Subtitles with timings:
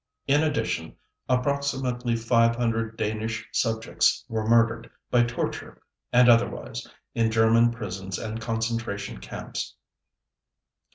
[0.25, 0.95] In addition,
[1.29, 5.79] approximately 500 Danish subjects were murdered, by torture
[6.11, 9.75] and otherwise, in German prisons and concentration camps.